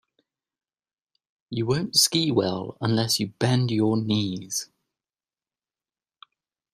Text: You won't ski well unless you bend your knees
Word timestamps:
You 1.51 1.67
won't 1.67 1.95
ski 1.95 2.31
well 2.31 2.75
unless 2.81 3.19
you 3.19 3.27
bend 3.37 3.69
your 3.69 3.95
knees 3.97 4.67